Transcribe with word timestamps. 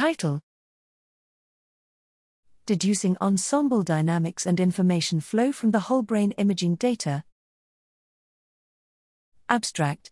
Title 0.00 0.40
Deducing 2.64 3.18
ensemble 3.20 3.82
dynamics 3.82 4.46
and 4.46 4.58
information 4.58 5.20
flow 5.20 5.52
from 5.52 5.72
the 5.72 5.80
whole 5.80 6.00
brain 6.00 6.30
imaging 6.38 6.76
data. 6.76 7.22
Abstract 9.50 10.10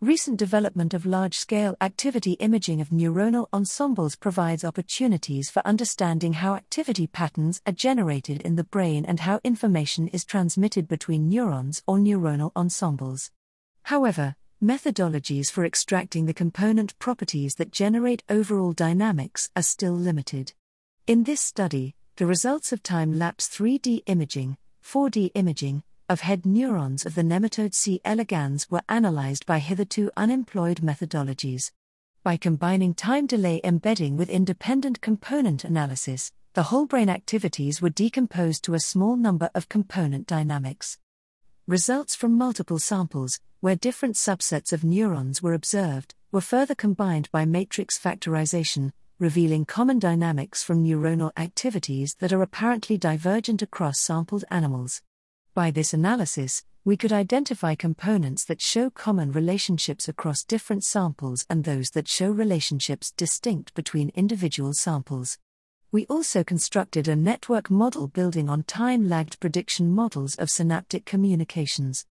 Recent 0.00 0.38
development 0.38 0.94
of 0.94 1.04
large 1.04 1.36
scale 1.36 1.76
activity 1.82 2.32
imaging 2.40 2.80
of 2.80 2.88
neuronal 2.88 3.48
ensembles 3.52 4.16
provides 4.16 4.64
opportunities 4.64 5.50
for 5.50 5.60
understanding 5.66 6.32
how 6.32 6.54
activity 6.54 7.06
patterns 7.06 7.60
are 7.66 7.74
generated 7.74 8.40
in 8.40 8.56
the 8.56 8.64
brain 8.64 9.04
and 9.04 9.20
how 9.20 9.40
information 9.44 10.08
is 10.08 10.24
transmitted 10.24 10.88
between 10.88 11.28
neurons 11.28 11.82
or 11.86 11.98
neuronal 11.98 12.50
ensembles. 12.56 13.30
However, 13.82 14.36
methodologies 14.62 15.52
for 15.52 15.64
extracting 15.64 16.26
the 16.26 16.34
component 16.34 16.98
properties 16.98 17.54
that 17.54 17.70
generate 17.70 18.24
overall 18.28 18.72
dynamics 18.72 19.48
are 19.54 19.62
still 19.62 19.92
limited. 19.92 20.52
In 21.06 21.22
this 21.22 21.40
study, 21.40 21.94
the 22.16 22.26
results 22.26 22.72
of 22.72 22.82
time 22.82 23.16
lapse 23.16 23.48
3D 23.48 24.02
imaging, 24.06 24.56
4D 24.82 25.30
imaging, 25.34 25.84
of 26.08 26.22
head 26.22 26.44
neurons 26.44 27.06
of 27.06 27.14
the 27.14 27.22
nematode 27.22 27.72
C. 27.72 28.00
elegans 28.04 28.68
were 28.68 28.82
analyzed 28.88 29.46
by 29.46 29.60
hitherto 29.60 30.10
unemployed 30.16 30.78
methodologies. 30.78 31.70
By 32.24 32.36
combining 32.36 32.94
time 32.94 33.26
delay 33.26 33.60
embedding 33.62 34.16
with 34.16 34.28
independent 34.28 35.00
component 35.00 35.62
analysis, 35.62 36.32
the 36.54 36.64
whole 36.64 36.86
brain 36.86 37.08
activities 37.08 37.80
were 37.80 37.90
decomposed 37.90 38.64
to 38.64 38.74
a 38.74 38.80
small 38.80 39.16
number 39.16 39.50
of 39.54 39.68
component 39.68 40.26
dynamics. 40.26 40.98
Results 41.68 42.16
from 42.16 42.32
multiple 42.32 42.78
samples, 42.78 43.40
where 43.60 43.76
different 43.76 44.14
subsets 44.14 44.72
of 44.72 44.84
neurons 44.84 45.42
were 45.42 45.52
observed, 45.52 46.14
were 46.32 46.40
further 46.40 46.74
combined 46.74 47.30
by 47.30 47.44
matrix 47.44 47.98
factorization, 47.98 48.90
revealing 49.18 49.66
common 49.66 49.98
dynamics 49.98 50.62
from 50.62 50.82
neuronal 50.82 51.30
activities 51.36 52.16
that 52.20 52.32
are 52.32 52.40
apparently 52.40 52.96
divergent 52.96 53.60
across 53.60 54.00
sampled 54.00 54.46
animals. 54.50 55.02
By 55.52 55.70
this 55.70 55.92
analysis, 55.92 56.64
we 56.86 56.96
could 56.96 57.12
identify 57.12 57.74
components 57.74 58.46
that 58.46 58.62
show 58.62 58.88
common 58.88 59.30
relationships 59.30 60.08
across 60.08 60.44
different 60.44 60.84
samples 60.84 61.44
and 61.50 61.64
those 61.64 61.90
that 61.90 62.08
show 62.08 62.30
relationships 62.30 63.10
distinct 63.10 63.74
between 63.74 64.10
individual 64.14 64.72
samples. 64.72 65.36
We 65.90 66.06
also 66.06 66.44
constructed 66.44 67.08
a 67.08 67.16
network 67.16 67.70
model 67.70 68.08
building 68.08 68.48
on 68.48 68.62
time 68.64 69.08
lagged 69.08 69.40
prediction 69.40 69.90
models 69.90 70.34
of 70.36 70.50
synaptic 70.50 71.04
communications. 71.04 72.06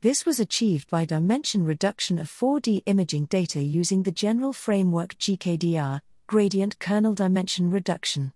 This 0.00 0.26
was 0.26 0.40
achieved 0.40 0.90
by 0.90 1.04
dimension 1.04 1.64
reduction 1.64 2.18
of 2.18 2.30
4D 2.30 2.82
imaging 2.86 3.26
data 3.26 3.62
using 3.62 4.02
the 4.02 4.12
general 4.12 4.52
framework 4.52 5.16
GKDR, 5.16 6.00
gradient 6.26 6.78
kernel 6.78 7.14
dimension 7.14 7.70
reduction 7.70 8.32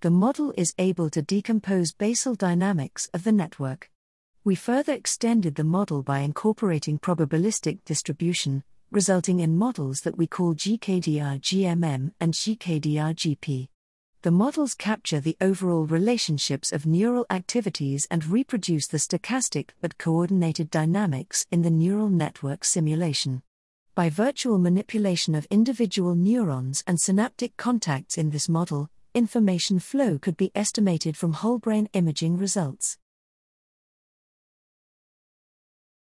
the 0.00 0.10
model 0.10 0.54
is 0.56 0.74
able 0.78 1.10
to 1.10 1.22
decompose 1.22 1.90
basal 1.90 2.36
dynamics 2.36 3.10
of 3.12 3.24
the 3.24 3.32
network. 3.32 3.90
We 4.44 4.54
further 4.54 4.92
extended 4.92 5.56
the 5.56 5.64
model 5.64 6.04
by 6.04 6.20
incorporating 6.20 7.00
probabilistic 7.00 7.80
distribution, 7.84 8.62
resulting 8.92 9.40
in 9.40 9.58
models 9.58 10.02
that 10.02 10.16
we 10.16 10.28
call 10.28 10.54
GKDR 10.54 11.40
GMM 11.40 12.12
and 12.20 12.32
GKDR 12.32 13.12
GP. 13.12 13.68
The 14.28 14.32
models 14.32 14.74
capture 14.74 15.20
the 15.20 15.38
overall 15.40 15.86
relationships 15.86 16.70
of 16.70 16.84
neural 16.84 17.24
activities 17.30 18.06
and 18.10 18.26
reproduce 18.26 18.86
the 18.86 18.98
stochastic 18.98 19.70
but 19.80 19.96
coordinated 19.96 20.68
dynamics 20.68 21.46
in 21.50 21.62
the 21.62 21.70
neural 21.70 22.10
network 22.10 22.62
simulation. 22.62 23.40
By 23.94 24.10
virtual 24.10 24.58
manipulation 24.58 25.34
of 25.34 25.46
individual 25.46 26.14
neurons 26.14 26.84
and 26.86 27.00
synaptic 27.00 27.56
contacts 27.56 28.18
in 28.18 28.28
this 28.28 28.50
model, 28.50 28.90
information 29.14 29.78
flow 29.78 30.18
could 30.18 30.36
be 30.36 30.52
estimated 30.54 31.16
from 31.16 31.32
whole 31.32 31.58
brain 31.58 31.88
imaging 31.94 32.36
results. 32.36 32.98